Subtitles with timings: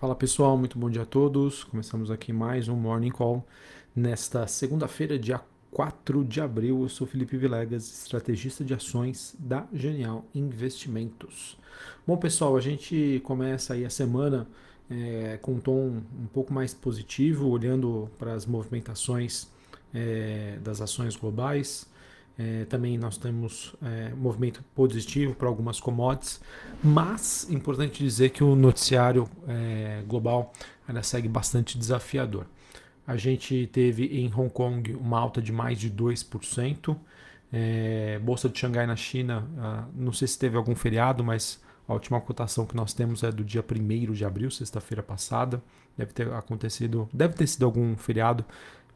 [0.00, 1.62] Fala pessoal, muito bom dia a todos.
[1.62, 3.46] Começamos aqui mais um Morning Call
[3.94, 6.80] nesta segunda-feira, dia 4 de abril.
[6.80, 11.58] Eu sou Felipe Vilegas, estrategista de ações da Genial Investimentos.
[12.06, 14.48] Bom pessoal, a gente começa aí a semana
[14.90, 19.48] é, com um tom um pouco mais positivo, olhando para as movimentações
[19.92, 21.86] é, das ações globais.
[22.42, 26.40] É, também nós temos é, movimento positivo para algumas commodities,
[26.82, 30.50] mas importante dizer que o noticiário é, global
[30.88, 32.46] ainda segue bastante desafiador.
[33.06, 36.96] A gente teve em Hong Kong uma alta de mais de 2%.
[37.52, 41.92] É, Bolsa de Xangai na China, ah, não sei se teve algum feriado, mas a
[41.92, 45.62] última cotação que nós temos é do dia 1 de abril, sexta-feira passada.
[45.94, 48.46] Deve ter acontecido, deve ter sido algum feriado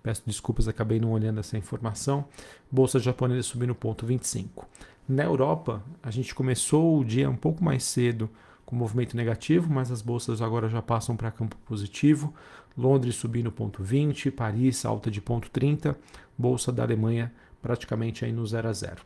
[0.05, 2.27] Peço desculpas, acabei não olhando essa informação.
[2.71, 4.69] Bolsa japonesa subindo ponto 25.
[5.09, 8.29] Na Europa, a gente começou o dia um pouco mais cedo
[8.67, 12.35] com movimento negativo, mas as bolsas agora já passam para campo positivo.
[12.77, 15.97] Londres subindo ponto 20, Paris alta de ponto 30,
[16.37, 18.97] bolsa da Alemanha praticamente aí no 0 a 0.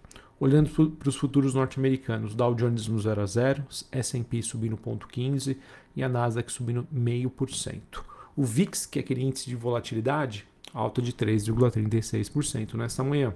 [0.40, 5.56] Olhando para os futuros norte-americanos, Dow Jones no 0 a 0, S&P subindo ponto 15
[5.94, 8.00] e a Nasdaq subindo 0,5%.
[8.34, 10.44] O VIX, que é aquele índice de volatilidade,
[10.78, 13.34] alta de 3,36% nesta manhã.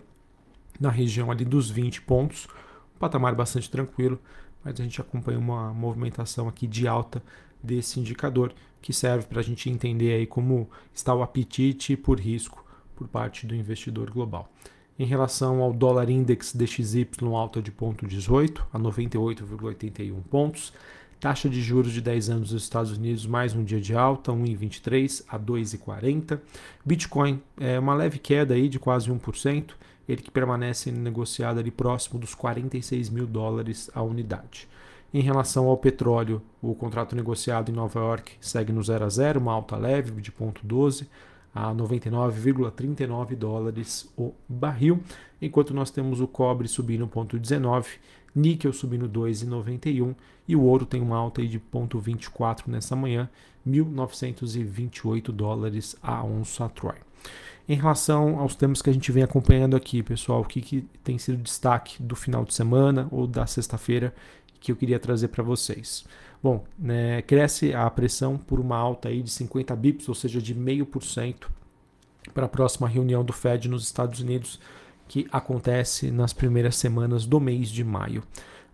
[0.80, 2.46] Na região ali dos 20 pontos,
[2.94, 4.18] um patamar bastante tranquilo,
[4.64, 7.22] mas a gente acompanha uma movimentação aqui de alta
[7.62, 12.64] desse indicador, que serve para a gente entender aí como está o apetite por risco
[12.96, 14.50] por parte do investidor global.
[14.98, 20.72] Em relação ao dólar index DXY alta de 0,18 a 98,81 pontos,
[21.22, 25.22] Taxa de juros de 10 anos dos Estados Unidos, mais um dia de alta, 1,23
[25.28, 26.40] a 2,40.
[26.84, 29.70] Bitcoin, é uma leve queda aí de quase 1%,
[30.08, 34.68] ele que permanece negociado ali próximo dos 46 mil dólares a unidade.
[35.14, 39.38] Em relação ao petróleo, o contrato negociado em Nova York segue no 0 a 0,
[39.38, 41.06] uma alta leve de 0,12
[41.54, 45.02] a 99,39 dólares o barril,
[45.40, 47.86] enquanto nós temos o cobre subindo 0,19
[48.34, 50.14] níquel subindo 2,91
[50.48, 53.28] e o ouro tem uma alta de 0,24 nessa manhã,
[53.66, 56.96] 1.928 dólares a onça Troy.
[57.68, 61.16] Em relação aos temas que a gente vem acompanhando aqui, pessoal, o que, que tem
[61.16, 64.12] sido destaque do final de semana ou da sexta-feira
[64.62, 66.04] que eu queria trazer para vocês?
[66.42, 70.54] Bom, né, cresce a pressão por uma alta aí de 50 bips, ou seja, de
[70.54, 71.48] 0,5%
[72.32, 74.60] para a próxima reunião do Fed nos Estados Unidos
[75.08, 78.22] que acontece nas primeiras semanas do mês de maio.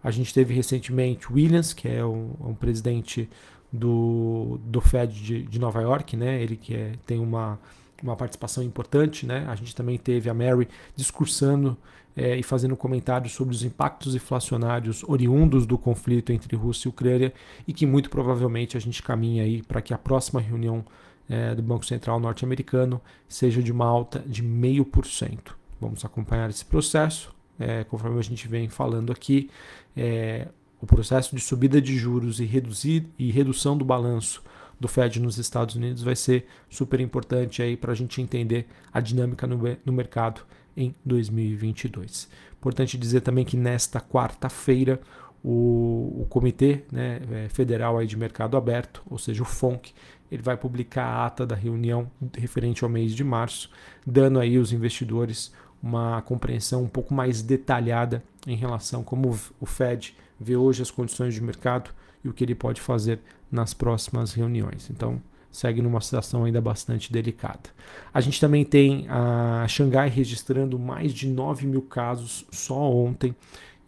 [0.02, 3.28] A gente teve recentemente Williams, que é um, um presidente
[3.72, 6.40] do, do Fed de, de, Nova York, né?
[6.40, 7.58] ele que é, tem uma,
[8.02, 9.26] uma participação importante.
[9.26, 9.44] Né?
[9.48, 11.76] A gente também teve a Mary discursando
[12.16, 17.32] é, e fazendo comentários sobre os impactos inflacionários oriundos do conflito entre Rússia e Ucrânia
[17.66, 20.84] e que muito provavelmente a gente caminha aí para que a próxima reunião
[21.28, 25.52] é, do Banco Central norte-americano seja de uma alta de 0,5%.
[25.80, 27.32] Vamos acompanhar esse processo.
[27.60, 29.50] É, conforme a gente vem falando aqui,
[29.96, 30.48] é,
[30.80, 34.42] o processo de subida de juros e, reduzir, e redução do balanço
[34.80, 39.00] do Fed nos Estados Unidos vai ser super importante aí para a gente entender a
[39.00, 40.42] dinâmica no, no mercado
[40.76, 42.28] em 2022.
[42.58, 45.00] Importante dizer também que nesta quarta-feira
[45.42, 49.92] o, o, Comitê né, é, Federal aí de Mercado Aberto, ou seja, o FONC,
[50.30, 53.70] ele vai publicar a ata da reunião referente ao mês de março,
[54.06, 55.52] dando aí aos investidores
[55.82, 61.34] uma compreensão um pouco mais detalhada em relação como o Fed vê hoje as condições
[61.34, 61.90] de mercado
[62.24, 63.20] e o que ele pode fazer
[63.50, 64.90] nas próximas reuniões.
[64.90, 65.20] Então,
[65.50, 67.70] segue numa situação ainda bastante delicada.
[68.12, 73.34] A gente também tem a Xangai registrando mais de 9 mil casos só ontem,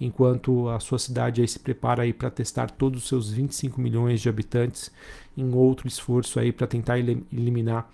[0.00, 4.28] enquanto a sua cidade se prepara aí para testar todos os seus 25 milhões de
[4.28, 4.90] habitantes
[5.36, 7.90] em outro esforço aí para tentar eliminar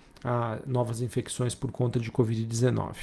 [0.65, 2.95] novas infecções por conta de Covid-19.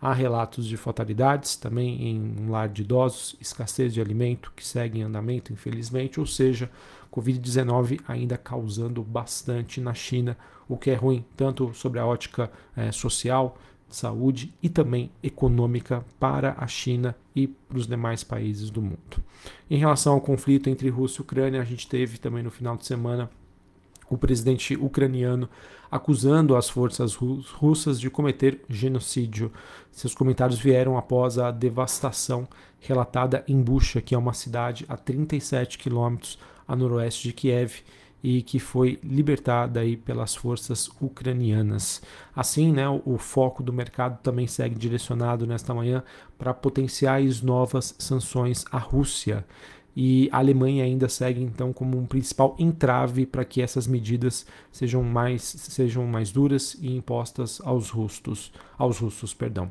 [0.00, 4.98] Há relatos de fatalidades também em um lar de idosos, escassez de alimento que segue
[4.98, 6.70] em andamento, infelizmente, ou seja,
[7.10, 10.36] Covid-19 ainda causando bastante na China,
[10.68, 13.56] o que é ruim tanto sobre a ótica é, social,
[13.88, 19.22] saúde e também econômica para a China e para os demais países do mundo.
[19.70, 22.84] Em relação ao conflito entre Rússia e Ucrânia, a gente teve também no final de
[22.84, 23.30] semana
[24.08, 25.48] o presidente ucraniano
[25.90, 29.52] acusando as forças russas de cometer genocídio.
[29.90, 32.48] Seus comentários vieram após a devastação
[32.80, 37.82] relatada em Bucha, que é uma cidade a 37 quilômetros a noroeste de Kiev
[38.22, 42.02] e que foi libertada aí pelas forças ucranianas.
[42.34, 46.02] Assim, né, o, foco do mercado também segue direcionado nesta manhã
[46.36, 49.46] para potenciais novas sanções à Rússia.
[49.96, 55.02] E a Alemanha ainda segue então como um principal entrave para que essas medidas sejam
[55.02, 59.70] mais, sejam mais duras e impostas aos russos, aos russos, perdão.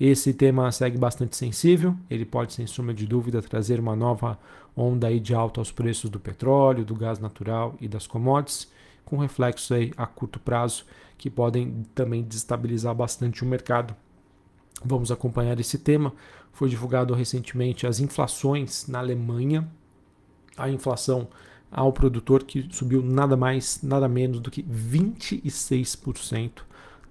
[0.00, 4.38] Esse tema segue bastante sensível, ele pode sem sombra de dúvida trazer uma nova
[4.74, 8.70] onda aí de alta aos preços do petróleo, do gás natural e das commodities,
[9.04, 10.84] com reflexos aí a curto prazo
[11.18, 13.94] que podem também desestabilizar bastante o mercado.
[14.84, 16.12] Vamos acompanhar esse tema.
[16.56, 19.68] Foi divulgado recentemente as inflações na Alemanha.
[20.56, 21.28] A inflação
[21.70, 26.62] ao produtor que subiu nada mais, nada menos do que 26%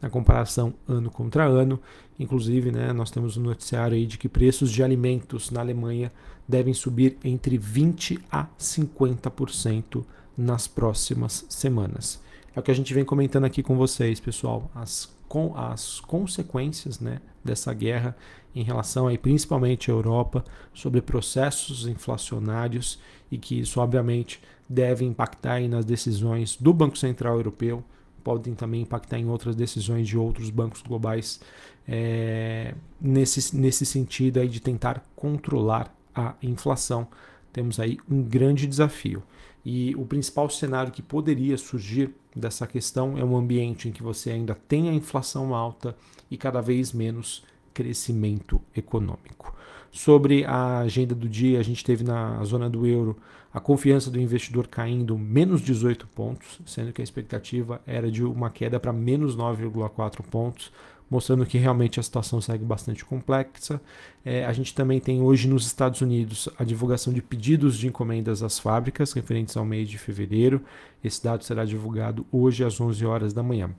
[0.01, 1.79] na comparação ano contra ano.
[2.17, 6.11] Inclusive, né, nós temos um noticiário aí de que preços de alimentos na Alemanha
[6.47, 10.03] devem subir entre 20 a 50%
[10.35, 12.19] nas próximas semanas.
[12.55, 14.71] É o que a gente vem comentando aqui com vocês, pessoal.
[14.73, 18.15] As, com, as consequências né, dessa guerra
[18.55, 20.43] em relação aí, principalmente à Europa,
[20.73, 22.99] sobre processos inflacionários
[23.31, 27.83] e que isso, obviamente, deve impactar aí nas decisões do Banco Central Europeu,
[28.23, 31.39] podem também impactar em outras decisões de outros bancos globais
[31.87, 37.07] é, nesse, nesse sentido aí de tentar controlar a inflação.
[37.53, 39.21] Temos aí um grande desafio.
[39.65, 44.29] E o principal cenário que poderia surgir dessa questão é um ambiente em que você
[44.29, 45.95] ainda tem a inflação alta
[46.29, 49.55] e cada vez menos crescimento econômico.
[49.91, 53.17] Sobre a agenda do dia, a gente teve na zona do euro
[53.53, 58.49] a confiança do investidor caindo menos 18 pontos, sendo que a expectativa era de uma
[58.49, 60.71] queda para menos 9,4 pontos
[61.09, 63.79] mostrando que realmente a situação segue bastante complexa.
[64.23, 68.41] É, a gente também tem hoje nos Estados Unidos a divulgação de pedidos de encomendas
[68.41, 70.61] às fábricas referentes ao mês de fevereiro.
[71.03, 73.69] Esse dado será divulgado hoje às 11 horas da manhã.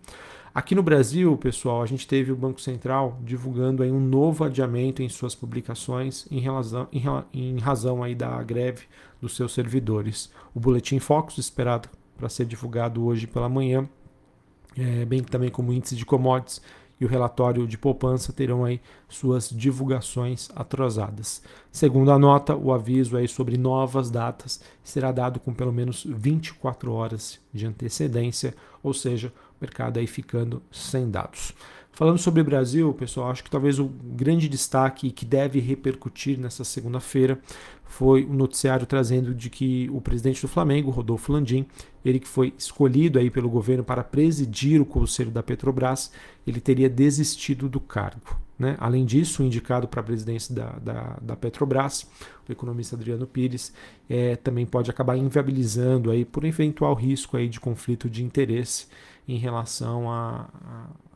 [0.56, 5.02] Aqui no Brasil, pessoal, a gente teve o Banco Central divulgando aí um novo adiamento
[5.02, 7.02] em suas publicações em razão, em,
[7.34, 8.86] em razão aí da greve
[9.20, 10.32] dos seus servidores.
[10.54, 13.86] O Boletim Focus, esperado para ser divulgado hoje pela manhã,
[14.78, 16.62] é, bem também como índice de commodities
[17.00, 21.42] e o relatório de poupança terão aí suas divulgações atrasadas.
[21.70, 26.92] Segundo a nota, o aviso aí sobre novas datas será dado com pelo menos 24
[26.92, 31.52] horas de antecedência, ou seja, o mercado aí ficando sem dados.
[31.96, 36.62] Falando sobre o Brasil, pessoal, acho que talvez o grande destaque que deve repercutir nessa
[36.62, 37.40] segunda-feira
[37.86, 41.64] foi o um noticiário trazendo de que o presidente do Flamengo, Rodolfo Landim,
[42.04, 46.12] ele que foi escolhido aí pelo governo para presidir o conselho da Petrobras,
[46.46, 48.38] ele teria desistido do cargo.
[48.58, 48.76] Né?
[48.78, 52.06] Além disso, o indicado para a presidência da, da, da, Petrobras,
[52.46, 53.72] o economista Adriano Pires,
[54.06, 58.86] é, também pode acabar inviabilizando aí por eventual risco aí de conflito de interesse
[59.28, 60.48] em relação a,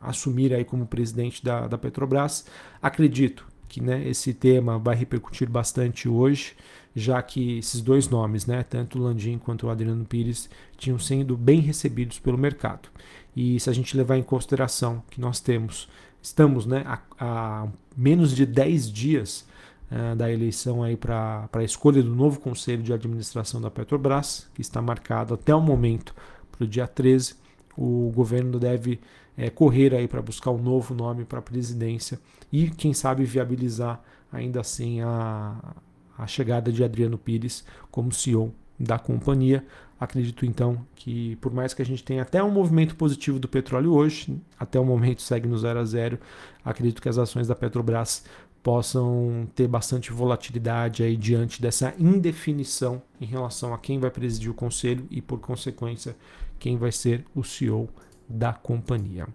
[0.01, 2.45] a assumir aí como presidente da, da Petrobras.
[2.81, 6.55] Acredito que né, esse tema vai repercutir bastante hoje,
[6.93, 11.37] já que esses dois nomes, né, tanto o Landim quanto o Adriano Pires, tinham sido
[11.37, 12.89] bem recebidos pelo mercado.
[13.33, 15.87] E se a gente levar em consideração que nós temos,
[16.21, 19.47] estamos né, a, a menos de 10 dias
[19.89, 24.81] uh, da eleição para a escolha do novo conselho de administração da Petrobras, que está
[24.81, 26.13] marcado até o momento
[26.51, 27.35] para o dia 13,
[27.81, 28.99] o governo deve
[29.35, 32.19] é, correr aí para buscar um novo nome para a presidência
[32.51, 33.99] e, quem sabe, viabilizar
[34.31, 35.73] ainda assim a,
[36.17, 39.65] a chegada de Adriano Pires como CEO da companhia.
[39.99, 43.93] Acredito então que, por mais que a gente tenha até um movimento positivo do petróleo
[43.93, 46.19] hoje, até o momento segue no 0 a 0,
[46.63, 48.23] acredito que as ações da Petrobras
[48.61, 54.53] possam ter bastante volatilidade aí diante dessa indefinição em relação a quem vai presidir o
[54.53, 56.15] conselho e, por consequência,
[56.61, 57.89] quem vai ser o CEO
[58.29, 59.27] da companhia.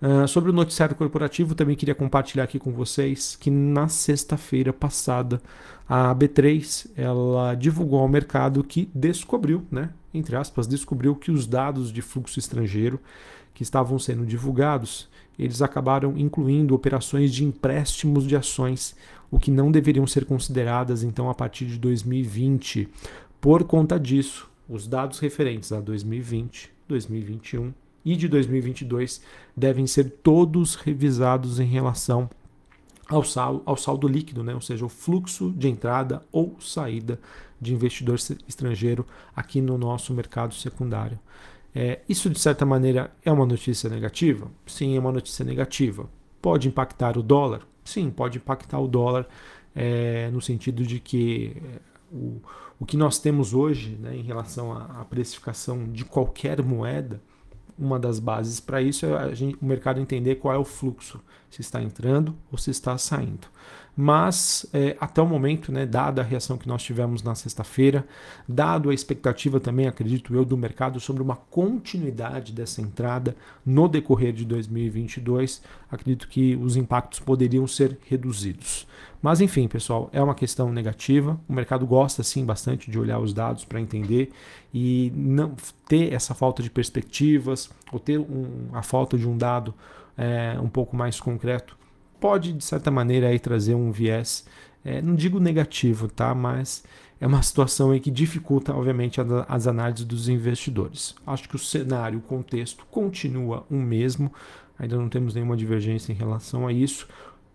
[0.00, 5.40] Uh, sobre o noticiário corporativo, também queria compartilhar aqui com vocês que na sexta-feira passada
[5.88, 11.92] a B3 ela divulgou ao mercado que descobriu, né, entre aspas, descobriu que os dados
[11.92, 12.98] de fluxo estrangeiro
[13.54, 18.96] que estavam sendo divulgados, eles acabaram incluindo operações de empréstimos de ações,
[19.30, 22.88] o que não deveriam ser consideradas então a partir de 2020.
[23.40, 27.74] Por conta disso, os dados referentes a 2020, 2021
[28.04, 29.20] e de 2022
[29.54, 32.30] devem ser todos revisados em relação
[33.06, 34.54] ao saldo, ao saldo líquido, né?
[34.54, 37.20] ou seja, o fluxo de entrada ou saída
[37.60, 38.16] de investidor
[38.48, 41.18] estrangeiro aqui no nosso mercado secundário.
[41.74, 44.50] É, isso, de certa maneira, é uma notícia negativa?
[44.66, 46.08] Sim, é uma notícia negativa.
[46.40, 47.60] Pode impactar o dólar?
[47.84, 49.28] Sim, pode impactar o dólar
[49.74, 52.40] é, no sentido de que é, o,
[52.78, 57.22] o que nós temos hoje né, em relação à, precificação de qualquer moeda
[57.78, 61.60] uma das bases para isso é gente, o mercado entender qual é o fluxo, se
[61.60, 63.48] está entrando ou se está saindo.
[63.96, 68.06] Mas é, até o momento, né, dada a reação que nós tivemos na sexta-feira,
[68.48, 74.32] dado a expectativa também, acredito eu, do mercado sobre uma continuidade dessa entrada no decorrer
[74.32, 78.86] de 2022, acredito que os impactos poderiam ser reduzidos.
[79.20, 81.38] Mas enfim, pessoal, é uma questão negativa.
[81.48, 84.32] O mercado gosta sim bastante de olhar os dados para entender
[84.74, 85.54] e não
[85.86, 89.72] ter essa falta de perspectivas ou ter um, a falta de um dado
[90.16, 91.76] é, um pouco mais concreto
[92.22, 94.46] pode de certa maneira aí trazer um viés,
[94.84, 96.32] é, não digo negativo, tá?
[96.32, 96.84] Mas
[97.20, 101.16] é uma situação aí que dificulta, obviamente, as análises dos investidores.
[101.26, 104.32] Acho que o cenário, o contexto continua o mesmo.
[104.78, 107.08] Ainda não temos nenhuma divergência em relação a isso.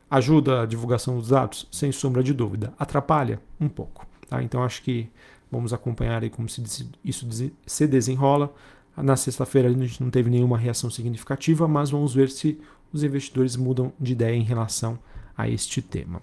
[0.09, 1.65] Ajuda a divulgação dos dados?
[1.71, 2.73] Sem sombra de dúvida.
[2.77, 3.41] Atrapalha?
[3.59, 4.05] Um pouco.
[4.29, 4.43] Tá?
[4.43, 5.09] Então acho que
[5.49, 7.27] vamos acompanhar aí como isso
[7.65, 8.53] se desenrola.
[8.95, 12.59] Na sexta-feira a gente não teve nenhuma reação significativa, mas vamos ver se
[12.91, 14.97] os investidores mudam de ideia em relação
[15.37, 16.21] a este tema.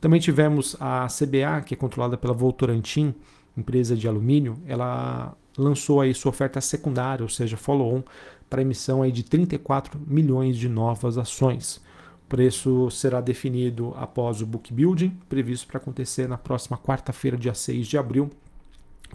[0.00, 3.14] Também tivemos a CBA, que é controlada pela Votorantim,
[3.56, 8.02] empresa de alumínio, ela lançou aí sua oferta secundária, ou seja, follow-on,
[8.48, 11.80] para emissão aí de 34 milhões de novas ações.
[12.24, 17.54] O preço será definido após o book building, previsto para acontecer na próxima quarta-feira, dia
[17.54, 18.30] 6 de abril.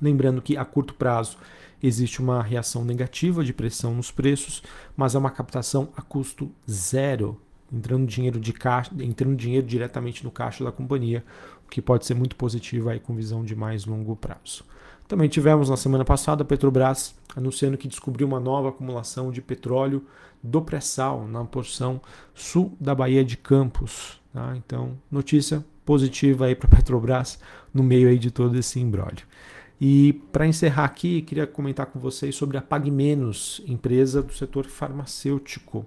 [0.02, 1.38] Lembrando que a curto prazo
[1.82, 4.62] existe uma reação negativa de pressão nos preços,
[4.96, 7.40] mas é uma captação a custo zero,
[7.72, 11.24] entrando dinheiro de caixa, entrando dinheiro diretamente no caixa da companhia,
[11.66, 14.64] o que pode ser muito positivo aí com visão de mais longo prazo.
[15.08, 20.06] Também tivemos na semana passada a Petrobras anunciando que descobriu uma nova acumulação de petróleo
[20.42, 22.02] do pré-sal na porção
[22.34, 24.22] sul da Baía de Campos.
[24.34, 24.54] Tá?
[24.56, 27.40] Então, notícia positiva aí para a Petrobras
[27.74, 29.26] no meio aí de todo esse embrólio.
[29.84, 35.84] E para encerrar aqui, queria comentar com vocês sobre a PagMenos, empresa do setor farmacêutico.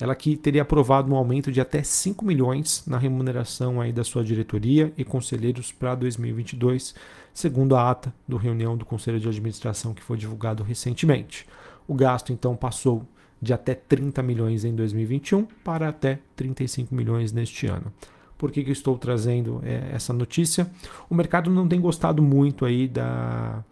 [0.00, 4.24] Ela que teria aprovado um aumento de até 5 milhões na remuneração aí da sua
[4.24, 6.96] diretoria e conselheiros para 2022,
[7.32, 11.46] segundo a ata do reunião do Conselho de Administração que foi divulgado recentemente.
[11.86, 13.06] O gasto então passou
[13.40, 17.92] de até 30 milhões em 2021 para até 35 milhões neste ano.
[18.38, 20.70] Por que, que eu estou trazendo é, essa notícia?
[21.10, 23.64] O mercado não tem gostado muito aí da,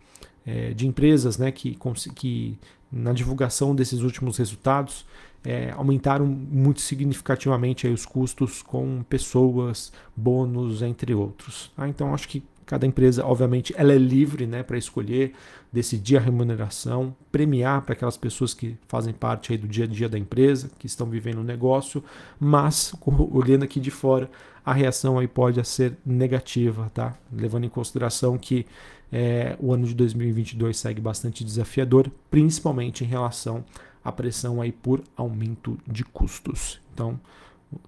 [0.44, 1.78] é, de empresas né, que,
[2.14, 2.58] que,
[2.90, 5.06] na divulgação desses últimos resultados,
[5.44, 11.70] é, aumentaram muito significativamente aí os custos com pessoas, bônus, entre outros.
[11.76, 11.88] Tá?
[11.88, 15.34] Então, acho que Cada empresa, obviamente, ela é livre né, para escolher,
[15.72, 20.08] decidir a remuneração, premiar para aquelas pessoas que fazem parte aí do dia a dia
[20.08, 22.02] da empresa, que estão vivendo o negócio,
[22.40, 22.92] mas
[23.30, 24.28] olhando aqui de fora,
[24.66, 27.16] a reação aí pode ser negativa, tá?
[27.32, 28.66] Levando em consideração que
[29.10, 33.64] é, o ano de 2022 segue bastante desafiador, principalmente em relação
[34.04, 36.80] à pressão aí por aumento de custos.
[36.92, 37.18] Então,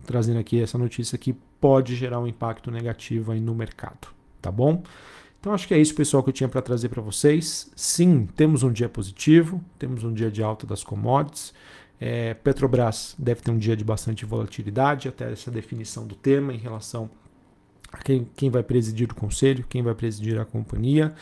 [0.06, 4.82] trazendo aqui essa notícia que pode gerar um impacto negativo aí no mercado tá bom?
[5.40, 7.70] Então acho que é isso, pessoal, que eu tinha para trazer para vocês.
[7.76, 11.52] Sim, temos um dia positivo, temos um dia de alta das commodities.
[12.00, 16.59] É, Petrobras deve ter um dia de bastante volatilidade, até essa definição do tema em
[16.59, 17.11] relação
[17.93, 21.14] a quem, quem vai presidir o conselho, quem vai presidir a companhia.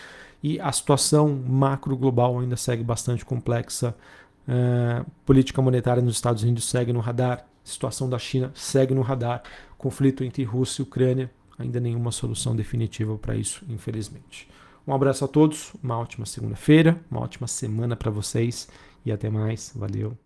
[0.43, 3.95] E a situação macro global ainda segue bastante complexa.
[4.47, 9.43] É, política monetária nos Estados Unidos segue no radar, situação da China segue no radar,
[9.77, 14.49] conflito entre Rússia e Ucrânia ainda nenhuma solução definitiva para isso, infelizmente.
[14.87, 18.69] Um abraço a todos, uma ótima segunda-feira, uma ótima semana para vocês
[19.05, 19.73] e até mais.
[19.75, 20.17] Valeu.